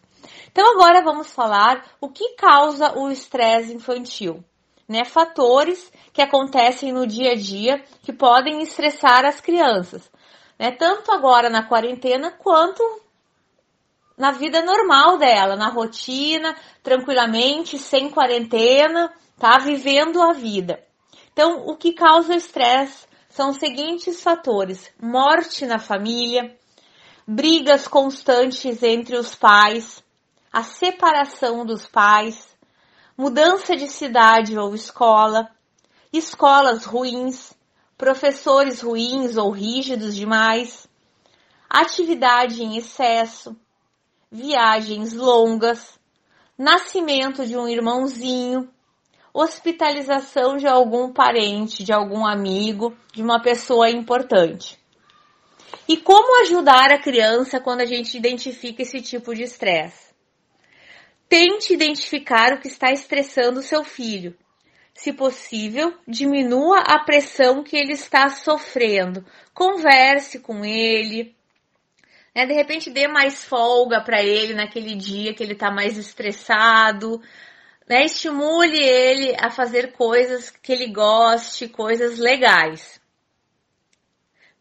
Então 0.52 0.74
agora 0.74 1.02
vamos 1.02 1.30
falar 1.32 1.84
o 2.00 2.08
que 2.08 2.34
causa 2.34 2.98
o 2.98 3.10
estresse 3.10 3.72
infantil. 3.72 4.44
Né, 4.88 5.04
fatores 5.04 5.92
que 6.12 6.20
acontecem 6.20 6.90
no 6.90 7.06
dia 7.06 7.30
a 7.30 7.36
dia 7.36 7.80
que 8.02 8.12
podem 8.12 8.60
estressar 8.60 9.24
as 9.24 9.40
crianças, 9.40 10.10
né, 10.58 10.72
tanto 10.72 11.12
agora 11.12 11.48
na 11.48 11.62
quarentena 11.62 12.32
quanto 12.32 12.82
na 14.20 14.32
vida 14.32 14.62
normal 14.62 15.16
dela, 15.16 15.56
na 15.56 15.68
rotina, 15.68 16.54
tranquilamente, 16.82 17.78
sem 17.78 18.10
quarentena, 18.10 19.10
tá? 19.38 19.58
Vivendo 19.58 20.20
a 20.20 20.34
vida. 20.34 20.78
Então, 21.32 21.66
o 21.66 21.74
que 21.74 21.94
causa 21.94 22.34
estresse 22.36 23.06
são 23.30 23.48
os 23.48 23.56
seguintes 23.56 24.22
fatores: 24.22 24.92
morte 25.00 25.64
na 25.64 25.78
família, 25.78 26.54
brigas 27.26 27.88
constantes 27.88 28.82
entre 28.82 29.16
os 29.16 29.34
pais, 29.34 30.04
a 30.52 30.62
separação 30.62 31.64
dos 31.64 31.86
pais, 31.86 32.56
mudança 33.16 33.76
de 33.76 33.88
cidade 33.88 34.58
ou 34.58 34.74
escola, 34.74 35.48
escolas 36.12 36.84
ruins, 36.84 37.52
professores 37.96 38.80
ruins 38.80 39.36
ou 39.36 39.50
rígidos 39.50 40.16
demais, 40.16 40.88
atividade 41.68 42.64
em 42.64 42.76
excesso, 42.76 43.56
viagens 44.30 45.12
longas, 45.12 46.00
nascimento 46.58 47.46
de 47.46 47.56
um 47.56 47.68
irmãozinho, 47.68 48.68
hospitalização 49.32 50.56
de 50.56 50.66
algum 50.66 51.12
parente, 51.12 51.84
de 51.84 51.92
algum 51.92 52.26
amigo, 52.26 52.96
de 53.12 53.22
uma 53.22 53.40
pessoa 53.40 53.88
importante. 53.88 54.80
E 55.86 55.96
como 55.96 56.42
ajudar 56.42 56.90
a 56.90 57.00
criança 57.00 57.60
quando 57.60 57.82
a 57.82 57.86
gente 57.86 58.16
identifica 58.16 58.82
esse 58.82 59.00
tipo 59.00 59.32
de 59.34 59.44
estresse? 59.44 60.09
Tente 61.30 61.72
identificar 61.72 62.52
o 62.52 62.60
que 62.60 62.66
está 62.66 62.90
estressando 62.90 63.62
seu 63.62 63.84
filho. 63.84 64.36
Se 64.92 65.12
possível, 65.12 65.96
diminua 66.04 66.80
a 66.80 67.04
pressão 67.04 67.62
que 67.62 67.76
ele 67.76 67.92
está 67.92 68.28
sofrendo. 68.30 69.24
Converse 69.54 70.40
com 70.40 70.64
ele. 70.64 71.32
Né? 72.34 72.46
De 72.46 72.52
repente, 72.52 72.90
dê 72.90 73.06
mais 73.06 73.44
folga 73.44 74.00
para 74.00 74.20
ele 74.20 74.54
naquele 74.54 74.96
dia 74.96 75.32
que 75.32 75.40
ele 75.40 75.52
está 75.52 75.70
mais 75.70 75.96
estressado. 75.96 77.22
Né? 77.88 78.06
Estimule 78.06 78.82
ele 78.82 79.32
a 79.38 79.50
fazer 79.50 79.92
coisas 79.92 80.50
que 80.50 80.72
ele 80.72 80.92
goste, 80.92 81.68
coisas 81.68 82.18
legais. 82.18 83.00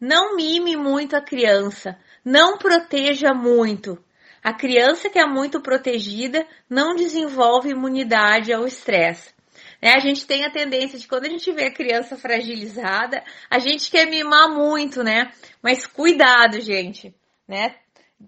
Não 0.00 0.36
mime 0.36 0.76
muito 0.76 1.16
a 1.16 1.20
criança. 1.20 1.98
Não 2.24 2.58
proteja 2.58 3.34
muito. 3.34 3.98
A 4.42 4.52
criança 4.52 5.10
que 5.10 5.18
é 5.18 5.26
muito 5.26 5.60
protegida 5.60 6.46
não 6.68 6.96
desenvolve 6.96 7.70
imunidade 7.70 8.52
ao 8.52 8.66
estresse. 8.66 9.34
Né? 9.80 9.92
A 9.94 10.00
gente 10.00 10.26
tem 10.26 10.44
a 10.44 10.50
tendência 10.50 10.98
de 10.98 11.06
quando 11.06 11.26
a 11.26 11.28
gente 11.28 11.50
vê 11.52 11.66
a 11.66 11.74
criança 11.74 12.16
fragilizada, 12.16 13.22
a 13.50 13.58
gente 13.58 13.90
quer 13.90 14.06
mimar 14.06 14.48
muito, 14.48 15.02
né? 15.02 15.32
Mas 15.62 15.86
cuidado, 15.86 16.60
gente, 16.60 17.14
né? 17.46 17.76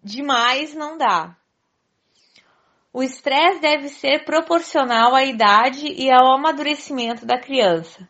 Demais 0.02 0.74
não 0.74 0.96
dá. 0.96 1.36
O 2.92 3.02
estresse 3.02 3.60
deve 3.60 3.88
ser 3.88 4.24
proporcional 4.24 5.14
à 5.14 5.24
idade 5.24 5.86
e 5.86 6.10
ao 6.10 6.34
amadurecimento 6.34 7.24
da 7.24 7.38
criança. 7.38 8.06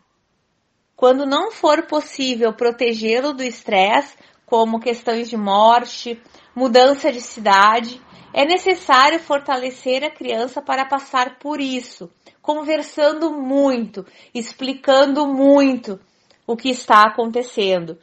Quando 0.96 1.24
não 1.24 1.52
for 1.52 1.86
possível 1.86 2.52
protegê-lo 2.52 3.32
do 3.32 3.42
estresse, 3.42 4.16
como 4.52 4.78
questões 4.78 5.30
de 5.30 5.36
morte, 5.38 6.20
mudança 6.54 7.10
de 7.10 7.22
cidade, 7.22 7.98
é 8.34 8.44
necessário 8.44 9.18
fortalecer 9.18 10.04
a 10.04 10.10
criança 10.10 10.60
para 10.60 10.84
passar 10.84 11.38
por 11.38 11.58
isso, 11.58 12.10
conversando 12.42 13.32
muito, 13.32 14.04
explicando 14.34 15.26
muito 15.26 15.98
o 16.46 16.54
que 16.54 16.68
está 16.68 17.04
acontecendo. 17.04 17.98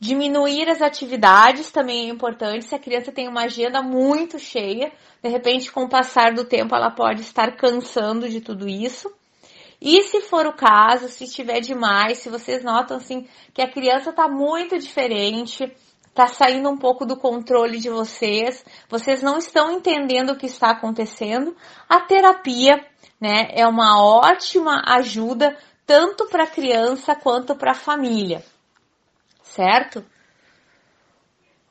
Diminuir 0.00 0.68
as 0.68 0.82
atividades 0.82 1.70
também 1.70 2.08
é 2.08 2.12
importante. 2.12 2.64
Se 2.64 2.74
a 2.74 2.80
criança 2.80 3.12
tem 3.12 3.28
uma 3.28 3.44
agenda 3.44 3.80
muito 3.80 4.36
cheia, 4.36 4.90
de 5.22 5.28
repente, 5.28 5.70
com 5.70 5.84
o 5.84 5.88
passar 5.88 6.34
do 6.34 6.44
tempo, 6.44 6.74
ela 6.74 6.90
pode 6.90 7.20
estar 7.20 7.54
cansando 7.54 8.28
de 8.28 8.40
tudo 8.40 8.68
isso. 8.68 9.14
E 9.84 10.00
se 10.04 10.22
for 10.22 10.46
o 10.46 10.54
caso, 10.54 11.08
se 11.08 11.24
estiver 11.24 11.60
demais, 11.60 12.16
se 12.16 12.30
vocês 12.30 12.64
notam 12.64 12.96
assim 12.96 13.28
que 13.52 13.60
a 13.60 13.70
criança 13.70 14.08
está 14.08 14.26
muito 14.26 14.78
diferente, 14.78 15.70
está 16.08 16.26
saindo 16.26 16.70
um 16.70 16.78
pouco 16.78 17.04
do 17.04 17.18
controle 17.18 17.78
de 17.78 17.90
vocês, 17.90 18.64
vocês 18.88 19.22
não 19.22 19.36
estão 19.36 19.70
entendendo 19.70 20.30
o 20.30 20.38
que 20.38 20.46
está 20.46 20.70
acontecendo, 20.70 21.54
a 21.86 22.00
terapia, 22.00 22.82
né, 23.20 23.48
é 23.50 23.66
uma 23.66 24.02
ótima 24.02 24.82
ajuda 24.86 25.54
tanto 25.84 26.28
para 26.28 26.44
a 26.44 26.50
criança 26.50 27.14
quanto 27.14 27.54
para 27.54 27.72
a 27.72 27.74
família, 27.74 28.42
certo? 29.42 30.02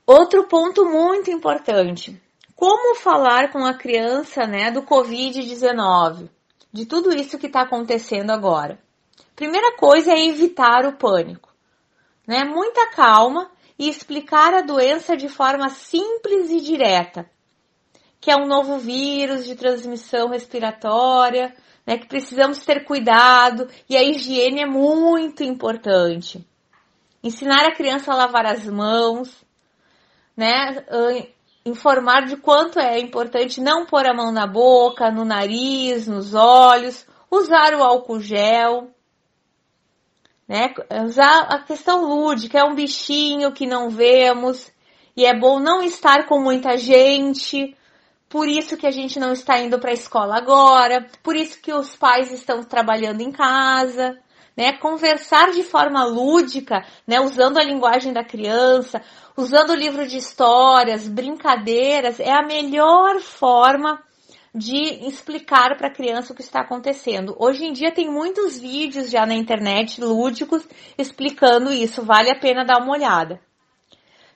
Outro 0.06 0.44
ponto 0.48 0.86
muito 0.86 1.32
importante: 1.32 2.22
como 2.56 2.94
falar 2.94 3.52
com 3.52 3.66
a 3.66 3.74
criança, 3.74 4.46
né, 4.46 4.70
do 4.70 4.84
Covid-19, 4.84 6.30
de 6.74 6.88
tudo 6.88 7.16
isso 7.16 7.38
que 7.38 7.46
está 7.46 7.62
acontecendo 7.62 8.32
agora. 8.32 8.80
Primeira 9.36 9.78
coisa 9.78 10.12
é 10.12 10.28
evitar 10.28 10.86
o 10.86 10.98
pânico, 10.98 11.54
né? 12.28 12.44
Muita 12.44 12.90
calma 12.90 13.52
e 13.78 13.88
explicar 13.88 14.54
a 14.56 14.62
doença 14.62 15.16
de 15.16 15.30
forma 15.30 15.70
simples 15.70 16.50
e 16.50 16.60
direta, 16.60 17.30
que 18.20 18.32
é 18.32 18.36
um 18.36 18.48
novo 18.48 18.80
vírus 18.80 19.46
de 19.46 19.56
transmissão 19.56 20.30
respiratória, 20.30 21.54
né, 21.86 21.98
que 21.98 22.08
precisamos 22.08 22.64
ter 22.64 22.86
cuidado 22.86 23.68
e 23.90 23.98
a 23.98 24.04
higiene 24.04 24.62
é 24.62 24.66
muito 24.66 25.44
importante. 25.44 26.46
Ensinar 27.22 27.66
a 27.66 27.76
criança 27.76 28.12
a 28.12 28.16
lavar 28.16 28.46
as 28.46 28.66
mãos, 28.66 29.44
né, 30.36 30.86
informar 31.66 32.26
de 32.26 32.38
quanto 32.38 32.80
é 32.80 33.00
importante 33.00 33.62
não 33.62 33.86
pôr 33.86 34.06
a 34.06 34.14
mão 34.14 34.32
na 34.32 34.46
boca, 34.46 35.12
no 35.12 35.24
nariz, 35.24 36.08
nos 36.08 36.34
olhos, 36.34 37.06
usar 37.32 37.74
o 37.74 37.84
álcool 37.84 38.20
gel, 38.20 38.90
né? 40.48 40.74
Usar 41.06 41.48
a 41.50 41.60
questão 41.60 42.06
lúdica, 42.06 42.60
é 42.60 42.64
um 42.64 42.76
bichinho 42.76 43.54
que 43.54 43.66
não 43.66 43.90
vemos 43.90 44.72
e 45.16 45.26
é 45.26 45.38
bom 45.38 45.60
não 45.60 45.82
estar 45.82 46.26
com 46.26 46.40
muita 46.40 46.78
gente. 46.78 47.76
Por 48.28 48.48
isso 48.48 48.76
que 48.76 48.88
a 48.88 48.92
gente 48.92 49.20
não 49.20 49.32
está 49.32 49.60
indo 49.60 49.80
para 49.80 49.92
a 49.92 49.94
escola 49.94 50.36
agora, 50.36 51.08
por 51.22 51.36
isso 51.36 51.62
que 51.62 51.72
os 51.72 51.96
pais 51.96 52.32
estão 52.32 52.64
trabalhando 52.64 53.22
em 53.22 53.32
casa, 53.32 54.20
né? 54.56 54.74
Conversar 54.74 55.52
de 55.52 55.64
forma 55.64 56.04
lúdica, 56.06 56.86
né? 57.08 57.20
Usando 57.20 57.58
a 57.58 57.64
linguagem 57.64 58.14
da 58.14 58.24
criança, 58.24 59.02
usando 59.36 59.72
o 59.72 59.76
livro 59.76 60.08
de 60.08 60.18
histórias, 60.18 61.08
brincadeiras, 61.08 62.20
é 62.20 62.32
a 62.32 62.46
melhor 62.46 63.20
forma 63.20 64.02
de 64.56 65.08
explicar 65.08 65.76
para 65.78 65.88
a 65.88 65.94
criança 65.94 66.32
o 66.32 66.36
que 66.36 66.44
está 66.44 66.62
acontecendo. 66.62 67.36
Hoje 67.40 67.66
em 67.66 67.74
dia 67.74 67.92
tem 67.92 68.10
muitos 68.10 68.60
vídeos 68.60 69.10
já 69.10 69.26
na 69.26 69.34
internet 69.34 70.00
lúdicos 70.00 70.68
explicando 70.96 71.72
isso, 71.72 72.04
vale 72.04 72.30
a 72.30 72.40
pena 72.40 72.64
dar 72.64 72.78
uma 72.78 72.94
olhada. 72.94 73.42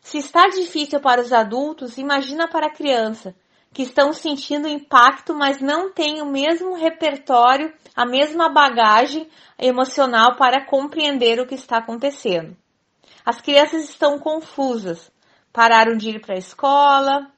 Se 0.01 0.17
está 0.17 0.47
difícil 0.47 0.99
para 0.99 1.21
os 1.21 1.31
adultos, 1.31 1.97
imagina 1.97 2.47
para 2.47 2.67
a 2.67 2.73
criança, 2.73 3.35
que 3.73 3.83
estão 3.83 4.11
sentindo 4.13 4.67
impacto, 4.67 5.35
mas 5.35 5.61
não 5.61 5.91
tem 5.91 6.21
o 6.21 6.25
mesmo 6.25 6.75
repertório, 6.75 7.73
a 7.95 8.05
mesma 8.05 8.49
bagagem 8.49 9.29
emocional 9.59 10.35
para 10.35 10.65
compreender 10.65 11.39
o 11.39 11.45
que 11.45 11.55
está 11.55 11.77
acontecendo. 11.77 12.55
As 13.25 13.41
crianças 13.41 13.83
estão 13.83 14.19
confusas, 14.19 15.11
pararam 15.51 15.97
de 15.97 16.11
ir 16.11 16.21
para 16.21 16.35
a 16.35 16.39
escola, 16.39 17.31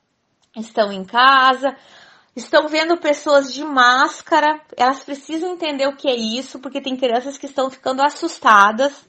estão 0.56 0.92
em 0.92 1.04
casa, 1.04 1.76
estão 2.36 2.68
vendo 2.68 2.98
pessoas 2.98 3.54
de 3.54 3.64
máscara, 3.64 4.62
elas 4.78 5.04
precisam 5.04 5.52
entender 5.52 5.88
o 5.88 5.96
que 5.96 6.08
é 6.08 6.16
isso, 6.16 6.60
porque 6.60 6.82
tem 6.82 6.96
crianças 6.96 7.38
que 7.38 7.48
estão 7.48 7.70
ficando 7.70 8.02
assustadas, 8.02 9.08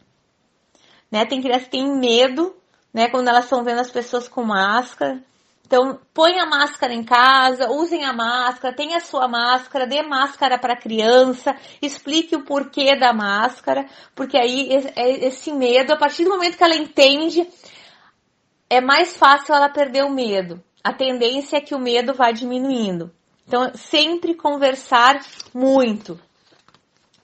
né? 1.10 1.24
Tem 1.26 1.40
crianças 1.40 1.64
que 1.64 1.70
têm 1.70 1.98
medo, 1.98 2.56
né, 2.92 3.08
quando 3.08 3.28
elas 3.28 3.44
estão 3.44 3.62
vendo 3.62 3.80
as 3.80 3.90
pessoas 3.90 4.28
com 4.28 4.42
máscara. 4.42 5.22
Então, 5.70 6.00
põe 6.12 6.36
a 6.40 6.46
máscara 6.46 6.92
em 6.92 7.04
casa, 7.04 7.70
usem 7.70 8.04
a 8.04 8.12
máscara, 8.12 8.74
tenha 8.74 8.96
a 8.96 9.00
sua 9.00 9.28
máscara, 9.28 9.86
dê 9.86 10.02
máscara 10.02 10.58
para 10.58 10.72
a 10.72 10.76
criança, 10.76 11.54
explique 11.80 12.34
o 12.34 12.44
porquê 12.44 12.98
da 12.98 13.12
máscara, 13.12 13.86
porque 14.12 14.36
aí 14.36 14.68
é 14.96 15.26
esse 15.28 15.52
medo, 15.52 15.92
a 15.92 15.96
partir 15.96 16.24
do 16.24 16.30
momento 16.30 16.56
que 16.56 16.64
ela 16.64 16.74
entende, 16.74 17.48
é 18.68 18.80
mais 18.80 19.16
fácil 19.16 19.54
ela 19.54 19.68
perder 19.68 20.04
o 20.04 20.10
medo. 20.10 20.60
A 20.82 20.92
tendência 20.92 21.58
é 21.58 21.60
que 21.60 21.72
o 21.72 21.78
medo 21.78 22.14
vá 22.14 22.32
diminuindo. 22.32 23.12
Então, 23.46 23.70
sempre 23.76 24.34
conversar 24.34 25.24
muito. 25.54 26.18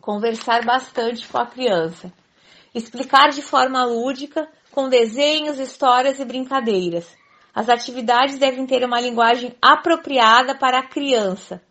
Conversar 0.01 0.65
bastante 0.65 1.27
com 1.27 1.39
a 1.39 1.47
criança. 1.47 2.13
Explicar 2.73 3.31
de 3.31 3.43
forma 3.43 3.85
lúdica, 3.85 4.49
com 4.71 4.89
desenhos, 4.89 5.59
histórias 5.59 6.21
e 6.21 6.25
brincadeiras. 6.25 7.13
As 7.57 7.71
atividades 7.71 8.38
devem 8.38 8.66
ter 8.66 8.85
uma 8.85 9.01
linguagem 9.01 9.57
apropriada 9.62 10.55
para 10.55 10.81
a 10.81 10.87
criança, 10.87 11.62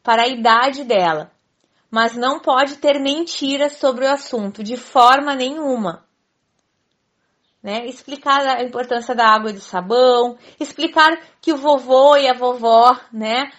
para 0.00 0.22
a 0.22 0.28
idade 0.28 0.84
dela, 0.84 1.32
mas 1.90 2.14
não 2.14 2.38
pode 2.38 2.76
ter 2.76 3.00
mentiras 3.00 3.72
sobre 3.72 4.04
o 4.04 4.12
assunto 4.12 4.62
de 4.62 4.76
forma 4.76 5.34
nenhuma. 5.34 6.06
Né? 7.60 7.86
Explicar 7.86 8.46
a 8.46 8.62
importância 8.62 9.16
da 9.16 9.26
água 9.26 9.50
e 9.50 9.54
do 9.54 9.60
sabão, 9.60 10.38
explicar 10.60 11.18
que 11.40 11.52
o 11.52 11.56
vovô 11.56 12.16
e 12.16 12.28
a 12.28 12.32
vovó, 12.32 12.96
né, 13.12 13.50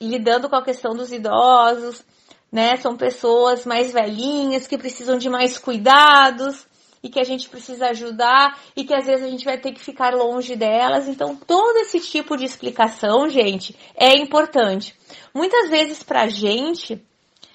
lidando 0.00 0.48
com 0.48 0.54
a 0.54 0.64
questão 0.64 0.94
dos 0.94 1.10
idosos, 1.10 2.04
né, 2.52 2.76
são 2.76 2.96
pessoas 2.96 3.66
mais 3.66 3.92
velhinhas 3.92 4.68
que 4.68 4.78
precisam 4.78 5.18
de 5.18 5.28
mais 5.28 5.58
cuidados 5.58 6.64
e 7.06 7.08
que 7.08 7.20
a 7.20 7.24
gente 7.24 7.48
precisa 7.48 7.86
ajudar 7.90 8.58
e 8.74 8.82
que 8.82 8.92
às 8.92 9.06
vezes 9.06 9.24
a 9.24 9.30
gente 9.30 9.44
vai 9.44 9.56
ter 9.56 9.72
que 9.72 9.80
ficar 9.80 10.12
longe 10.12 10.56
delas. 10.56 11.06
Então, 11.06 11.36
todo 11.36 11.76
esse 11.78 12.00
tipo 12.00 12.36
de 12.36 12.44
explicação, 12.44 13.28
gente, 13.28 13.76
é 13.94 14.16
importante. 14.16 14.92
Muitas 15.32 15.70
vezes 15.70 16.02
pra 16.02 16.26
gente, 16.26 17.00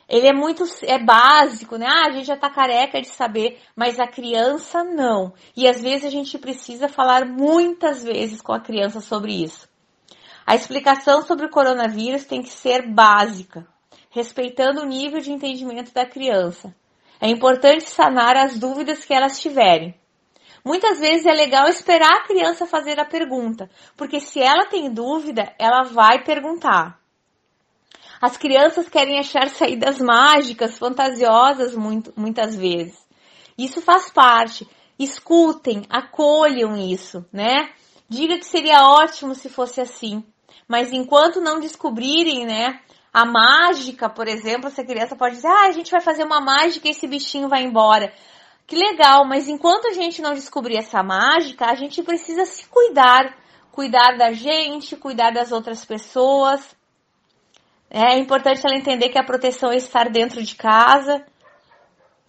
ele 0.07 0.25
é 0.25 0.31
muito 0.31 0.63
é 0.83 0.97
básico, 0.97 1.75
né? 1.75 1.85
Ah, 1.85 2.07
a 2.07 2.11
gente 2.11 2.27
já 2.27 2.37
tá 2.37 2.49
careca 2.49 3.01
de 3.01 3.09
saber, 3.09 3.59
mas 3.75 3.99
a 3.99 4.07
criança 4.07 4.85
não. 4.85 5.33
E 5.53 5.67
às 5.67 5.81
vezes 5.81 6.05
a 6.05 6.09
gente 6.09 6.37
precisa 6.37 6.87
falar 6.87 7.25
muitas 7.25 8.01
vezes 8.01 8.41
com 8.41 8.53
a 8.53 8.61
criança 8.61 9.01
sobre 9.01 9.33
isso. 9.33 9.67
A 10.47 10.55
explicação 10.55 11.23
sobre 11.23 11.45
o 11.45 11.49
coronavírus 11.49 12.23
tem 12.23 12.41
que 12.41 12.49
ser 12.49 12.87
básica, 12.87 13.67
respeitando 14.09 14.81
o 14.81 14.85
nível 14.85 15.19
de 15.19 15.29
entendimento 15.29 15.93
da 15.93 16.05
criança. 16.05 16.73
É 17.21 17.29
importante 17.29 17.87
sanar 17.87 18.35
as 18.35 18.57
dúvidas 18.57 19.05
que 19.05 19.13
elas 19.13 19.39
tiverem. 19.39 19.93
Muitas 20.65 20.99
vezes 20.99 21.25
é 21.25 21.33
legal 21.33 21.67
esperar 21.67 22.11
a 22.11 22.23
criança 22.23 22.65
fazer 22.65 22.99
a 22.99 23.05
pergunta, 23.05 23.69
porque 23.95 24.19
se 24.19 24.41
ela 24.41 24.65
tem 24.65 24.91
dúvida, 24.91 25.53
ela 25.59 25.83
vai 25.83 26.23
perguntar. 26.23 26.99
As 28.19 28.37
crianças 28.37 28.89
querem 28.89 29.19
achar 29.19 29.49
saídas 29.49 29.99
mágicas, 29.99 30.77
fantasiosas, 30.77 31.75
muito, 31.75 32.11
muitas 32.15 32.55
vezes. 32.55 32.99
Isso 33.57 33.81
faz 33.81 34.09
parte. 34.11 34.67
Escutem, 34.97 35.83
acolham 35.89 36.77
isso, 36.77 37.25
né? 37.31 37.71
Diga 38.07 38.37
que 38.37 38.45
seria 38.45 38.83
ótimo 38.83 39.33
se 39.33 39.49
fosse 39.49 39.81
assim. 39.81 40.23
Mas 40.67 40.91
enquanto 40.93 41.41
não 41.41 41.59
descobrirem, 41.59 42.45
né, 42.45 42.79
a 43.13 43.25
mágica, 43.25 44.09
por 44.09 44.27
exemplo, 44.27 44.67
essa 44.67 44.83
criança 44.83 45.15
pode 45.15 45.35
dizer, 45.35 45.47
ah, 45.47 45.67
a 45.67 45.71
gente 45.71 45.91
vai 45.91 45.99
fazer 45.99 46.23
uma 46.23 46.39
mágica 46.39 46.87
e 46.87 46.91
esse 46.91 47.07
bichinho 47.07 47.49
vai 47.49 47.63
embora. 47.63 48.13
Que 48.65 48.75
legal, 48.75 49.25
mas 49.25 49.49
enquanto 49.49 49.87
a 49.87 49.93
gente 49.93 50.21
não 50.21 50.33
descobrir 50.33 50.77
essa 50.77 51.03
mágica, 51.03 51.65
a 51.65 51.75
gente 51.75 52.01
precisa 52.03 52.45
se 52.45 52.65
cuidar. 52.67 53.37
Cuidar 53.69 54.17
da 54.17 54.31
gente, 54.31 54.95
cuidar 54.95 55.31
das 55.31 55.51
outras 55.51 55.83
pessoas. 55.83 56.75
É 57.89 58.17
importante 58.17 58.65
ela 58.65 58.77
entender 58.77 59.09
que 59.09 59.19
a 59.19 59.23
proteção 59.25 59.71
é 59.71 59.75
estar 59.75 60.09
dentro 60.09 60.41
de 60.41 60.55
casa. 60.55 61.25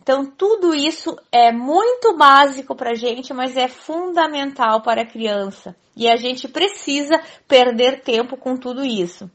Então, 0.01 0.27
tudo 0.27 0.75
isso 0.75 1.17
é 1.31 1.53
muito 1.53 2.17
básico 2.17 2.75
para 2.75 2.91
a 2.91 2.95
gente, 2.95 3.33
mas 3.33 3.57
é 3.57 3.69
fundamental 3.69 4.83
para 4.83 5.03
a 5.03 5.07
criança. 5.07 5.77
E 5.97 6.09
a 6.09 6.17
gente 6.17 6.49
precisa 6.49 7.21
perder 7.47 8.03
tempo 8.03 8.37
com 8.37 8.57
tudo 8.57 8.85
isso. 8.85 9.31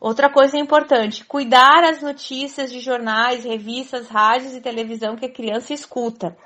Outra 0.00 0.30
coisa 0.30 0.56
importante, 0.56 1.24
cuidar 1.24 1.82
as 1.82 2.00
notícias 2.00 2.70
de 2.70 2.78
jornais, 2.78 3.44
revistas, 3.44 4.08
rádios 4.08 4.54
e 4.54 4.60
televisão 4.60 5.16
que 5.16 5.26
a 5.26 5.32
criança 5.32 5.74
escuta. 5.74 6.36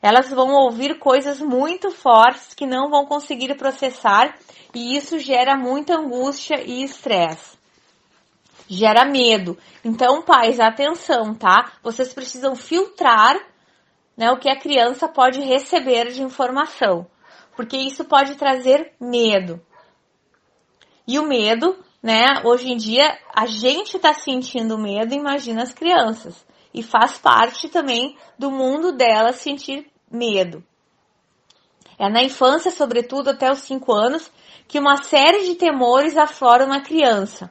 Elas 0.00 0.30
vão 0.30 0.52
ouvir 0.52 0.96
coisas 1.00 1.40
muito 1.40 1.90
fortes 1.90 2.54
que 2.54 2.66
não 2.66 2.88
vão 2.88 3.04
conseguir 3.04 3.52
processar 3.56 4.38
e 4.72 4.96
isso 4.96 5.18
gera 5.18 5.56
muita 5.56 5.96
angústia 5.96 6.62
e 6.62 6.84
estresse. 6.84 7.58
Gera 8.68 9.04
medo. 9.04 9.58
Então, 9.84 10.22
pais, 10.22 10.60
atenção, 10.60 11.34
tá? 11.34 11.72
Vocês 11.82 12.14
precisam 12.14 12.54
filtrar 12.54 13.36
né, 14.16 14.30
o 14.30 14.38
que 14.38 14.48
a 14.48 14.58
criança 14.58 15.08
pode 15.08 15.40
receber 15.40 16.12
de 16.12 16.22
informação, 16.22 17.08
porque 17.56 17.76
isso 17.76 18.04
pode 18.04 18.36
trazer 18.36 18.92
medo. 19.00 19.60
E 21.08 21.18
o 21.18 21.26
medo 21.26 21.76
né? 22.02 22.42
Hoje 22.44 22.70
em 22.70 22.76
dia 22.76 23.18
a 23.34 23.46
gente 23.46 23.96
está 23.96 24.12
sentindo 24.14 24.78
medo, 24.78 25.14
imagina 25.14 25.62
as 25.62 25.72
crianças. 25.72 26.46
E 26.72 26.82
faz 26.82 27.18
parte 27.18 27.68
também 27.68 28.16
do 28.38 28.50
mundo 28.50 28.92
delas 28.92 29.36
sentir 29.36 29.90
medo. 30.10 30.62
É 31.98 32.08
na 32.08 32.22
infância, 32.22 32.70
sobretudo 32.70 33.30
até 33.30 33.50
os 33.50 33.58
5 33.60 33.92
anos, 33.92 34.30
que 34.68 34.78
uma 34.78 35.02
série 35.02 35.44
de 35.44 35.56
temores 35.56 36.16
afloram 36.16 36.66
na 36.66 36.80
criança. 36.80 37.50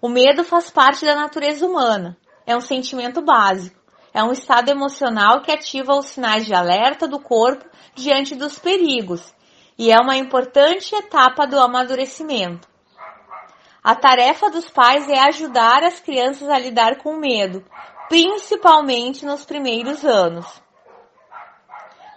O 0.00 0.08
medo 0.08 0.42
faz 0.42 0.70
parte 0.70 1.04
da 1.04 1.14
natureza 1.14 1.66
humana. 1.66 2.16
É 2.46 2.56
um 2.56 2.60
sentimento 2.60 3.20
básico. 3.20 3.78
É 4.14 4.24
um 4.24 4.32
estado 4.32 4.70
emocional 4.70 5.42
que 5.42 5.52
ativa 5.52 5.94
os 5.94 6.06
sinais 6.06 6.46
de 6.46 6.54
alerta 6.54 7.06
do 7.06 7.20
corpo 7.20 7.68
diante 7.94 8.34
dos 8.34 8.58
perigos. 8.58 9.34
E 9.76 9.92
é 9.92 10.00
uma 10.00 10.16
importante 10.16 10.94
etapa 10.94 11.46
do 11.46 11.60
amadurecimento. 11.60 12.69
A 13.82 13.94
tarefa 13.94 14.50
dos 14.50 14.68
pais 14.68 15.08
é 15.08 15.18
ajudar 15.20 15.82
as 15.82 16.00
crianças 16.00 16.48
a 16.50 16.58
lidar 16.58 16.98
com 16.98 17.14
o 17.14 17.20
medo, 17.20 17.64
principalmente 18.08 19.24
nos 19.24 19.44
primeiros 19.46 20.04
anos. 20.04 20.46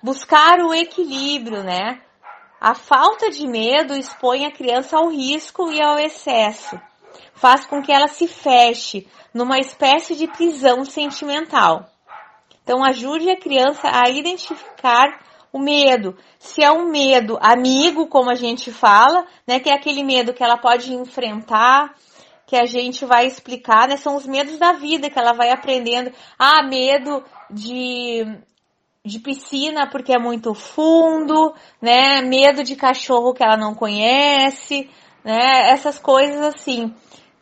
Buscar 0.02 0.60
o 0.60 0.73
equilíbrio, 0.73 1.63
né? 1.63 2.02
A 2.60 2.76
falta 2.76 3.30
de 3.30 3.47
medo 3.47 3.95
expõe 3.95 4.45
a 4.45 4.52
criança 4.52 4.97
ao 4.97 5.08
risco 5.08 5.71
e 5.71 5.82
ao 5.82 5.97
excesso. 5.97 6.80
Faz 7.34 7.65
com 7.65 7.82
que 7.82 7.91
ela 7.91 8.10
se 8.10 8.28
feche 8.28 9.08
numa 9.34 9.58
espécie 9.58 10.15
de 10.15 10.28
prisão 10.28 10.84
sentimental. 10.84 11.89
Então, 12.62 12.84
ajude 12.84 13.30
a 13.30 13.39
criança 13.39 13.89
a 13.89 14.10
identificar 14.10 15.23
o 15.54 15.60
medo, 15.60 16.18
se 16.39 16.63
é 16.63 16.72
um 16.72 16.89
medo 16.89 17.38
amigo, 17.39 18.08
como 18.08 18.30
a 18.32 18.36
gente 18.36 18.72
fala, 18.72 19.26
né, 19.48 19.60
que 19.60 19.70
é 19.70 19.74
aquele 19.74 20.04
medo 20.04 20.34
que 20.34 20.44
ela 20.44 20.58
pode 20.58 20.92
enfrentar, 20.94 21.96
que 22.48 22.58
a 22.58 22.66
gente 22.66 23.06
vai 23.06 23.28
explicar, 23.28 23.88
né, 23.88 23.96
são 23.96 24.16
os 24.16 24.26
medos 24.26 24.58
da 24.58 24.74
vida 24.74 25.10
que 25.10 25.18
ela 25.20 25.34
vai 25.34 25.52
aprendendo. 25.52 26.12
Ah, 26.38 26.63
medo 26.63 27.24
de 27.50 28.26
de 29.06 29.20
piscina 29.20 29.86
porque 29.89 30.13
é 30.13 30.18
muito 30.18 30.54
fundo, 30.54 31.54
né? 31.82 32.22
Medo 32.22 32.63
de 32.63 32.74
cachorro 32.74 33.34
que 33.34 33.44
ela 33.44 33.58
não 33.58 33.76
conhece, 33.76 34.89
né? 35.26 35.72
Essas 35.72 36.00
coisas 36.00 36.42
assim. 36.42 36.94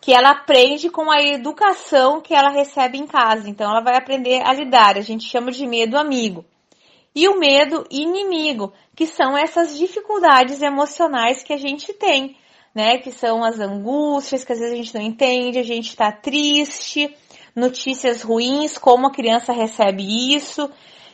que 0.01 0.11
ela 0.11 0.31
aprende 0.31 0.89
com 0.89 1.11
a 1.11 1.21
educação 1.21 2.19
que 2.19 2.33
ela 2.33 2.49
recebe 2.49 2.97
em 2.97 3.05
casa. 3.05 3.47
Então 3.47 3.69
ela 3.69 3.83
vai 3.83 3.95
aprender 3.95 4.41
a 4.43 4.51
lidar. 4.51 4.97
A 4.97 5.01
gente 5.01 5.23
chama 5.29 5.51
de 5.51 5.67
medo 5.67 5.97
amigo. 5.97 6.43
E 7.13 7.27
o 7.27 7.37
medo 7.37 7.85
inimigo, 7.89 8.71
que 8.95 9.05
são 9.05 9.37
essas 9.37 9.77
dificuldades 9.77 10.61
emocionais 10.61 11.43
que 11.43 11.53
a 11.53 11.57
gente 11.57 11.93
tem, 11.93 12.37
né? 12.73 12.97
Que 12.97 13.11
são 13.11 13.43
as 13.43 13.59
angústias 13.59 14.43
que 14.43 14.53
às 14.53 14.59
vezes 14.59 14.73
a 14.73 14.77
gente 14.77 14.95
não 14.95 15.01
entende, 15.01 15.59
a 15.59 15.63
gente 15.63 15.89
está 15.89 16.11
triste, 16.11 17.13
notícias 17.55 18.21
ruins, 18.21 18.77
como 18.77 19.07
a 19.07 19.11
criança 19.11 19.51
recebe 19.51 20.35
isso. 20.35 20.69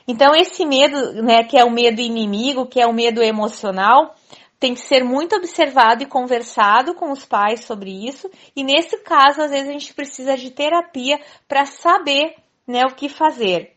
Então 0.07 0.35
esse 0.35 0.65
medo, 0.65 1.21
né, 1.21 1.43
que 1.43 1.57
é 1.57 1.65
o 1.65 1.71
medo 1.71 1.99
inimigo, 1.99 2.67
que 2.67 2.79
é 2.79 2.87
o 2.87 2.93
medo 2.93 3.21
emocional, 3.21 4.15
tem 4.59 4.73
que 4.73 4.79
ser 4.79 5.03
muito 5.03 5.35
observado 5.35 6.03
e 6.03 6.07
conversado 6.07 6.95
com 6.95 7.11
os 7.11 7.25
pais 7.25 7.65
sobre 7.65 7.91
isso. 8.07 8.29
E 8.55 8.63
nesse 8.63 8.97
caso, 8.99 9.41
às 9.41 9.51
vezes 9.51 9.69
a 9.69 9.73
gente 9.73 9.93
precisa 9.93 10.37
de 10.37 10.49
terapia 10.51 11.19
para 11.47 11.65
saber, 11.65 12.35
né, 12.65 12.83
o 12.85 12.95
que 12.95 13.09
fazer. 13.09 13.76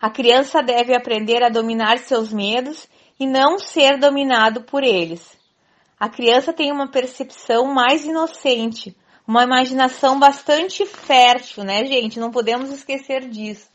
A 0.00 0.08
criança 0.10 0.62
deve 0.62 0.94
aprender 0.94 1.42
a 1.42 1.48
dominar 1.48 1.98
seus 1.98 2.32
medos 2.32 2.88
e 3.18 3.26
não 3.26 3.58
ser 3.58 3.98
dominado 3.98 4.62
por 4.62 4.82
eles. 4.82 5.38
A 5.98 6.08
criança 6.08 6.52
tem 6.52 6.72
uma 6.72 6.88
percepção 6.88 7.66
mais 7.74 8.04
inocente, 8.04 8.96
uma 9.26 9.44
imaginação 9.44 10.18
bastante 10.18 10.86
fértil, 10.86 11.64
né, 11.64 11.84
gente? 11.84 12.18
Não 12.18 12.30
podemos 12.30 12.70
esquecer 12.70 13.28
disso. 13.28 13.68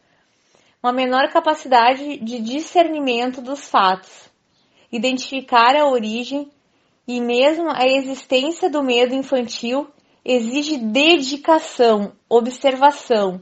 Uma 0.81 0.91
menor 0.91 1.29
capacidade 1.29 2.17
de 2.17 2.39
discernimento 2.39 3.41
dos 3.41 3.69
fatos 3.69 4.25
identificar 4.95 5.75
a 5.75 5.87
origem 5.87 6.49
e 7.07 7.19
mesmo 7.19 7.69
a 7.69 7.85
existência 7.85 8.69
do 8.69 8.81
medo 8.81 9.13
infantil 9.13 9.87
exige 10.23 10.77
dedicação, 10.77 12.13
observação. 12.29 13.39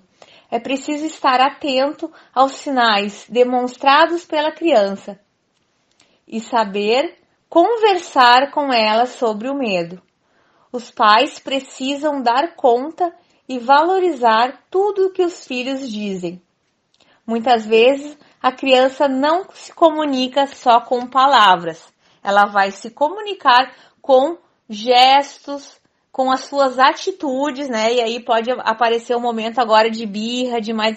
É 0.54 0.60
preciso 0.60 1.04
estar 1.08 1.42
atento 1.42 2.14
aos 2.32 2.52
sinais 2.52 3.26
demonstrados 3.28 4.24
pela 4.24 4.52
criança 4.52 5.20
e 6.28 6.40
saber 6.40 7.18
conversar 7.50 8.52
com 8.52 8.72
ela 8.72 9.08
sobre 9.08 9.50
o 9.50 9.56
medo. 9.56 10.00
Os 10.72 10.92
pais 10.92 11.40
precisam 11.40 12.22
dar 12.22 12.56
conta 12.56 13.12
e 13.50 13.58
valorizar 13.58 14.64
tudo 14.70 15.08
o 15.08 15.10
que 15.12 15.24
os 15.24 15.44
filhos 15.44 15.92
dizem. 15.92 16.40
Muitas 17.26 17.66
vezes 17.66 18.16
a 18.40 18.52
criança 18.52 19.08
não 19.08 19.48
se 19.56 19.74
comunica 19.74 20.46
só 20.46 20.82
com 20.82 21.08
palavras, 21.08 21.92
ela 22.22 22.46
vai 22.46 22.70
se 22.70 22.92
comunicar 22.92 23.74
com 24.00 24.38
gestos, 24.70 25.82
com 26.14 26.32
as 26.32 26.42
suas 26.42 26.78
atitudes, 26.78 27.68
né? 27.68 27.92
E 27.92 28.00
aí 28.00 28.20
pode 28.20 28.52
aparecer 28.52 29.18
um 29.18 29.20
momento 29.20 29.60
agora 29.60 29.90
de 29.90 30.06
birra, 30.06 30.62
de 30.62 30.72
mais, 30.72 30.96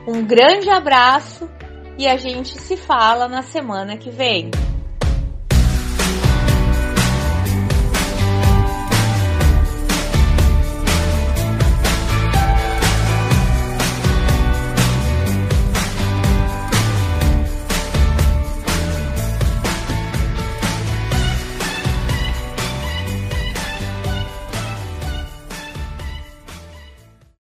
Um 0.08 0.24
grande 0.26 0.70
abraço 0.70 1.50
e 1.98 2.08
a 2.08 2.16
gente 2.18 2.58
se 2.60 2.78
fala 2.78 3.28
na 3.28 3.44
semana 3.44 3.98
que 3.98 4.10
vem. 4.10 4.50